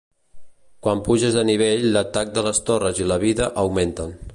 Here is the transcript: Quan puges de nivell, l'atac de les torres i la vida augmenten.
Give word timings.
Quan 0.87 1.03
puges 1.09 1.37
de 1.39 1.43
nivell, 1.51 1.85
l'atac 1.97 2.35
de 2.39 2.47
les 2.49 2.65
torres 2.71 3.05
i 3.05 3.11
la 3.13 3.23
vida 3.29 3.53
augmenten. 3.67 4.23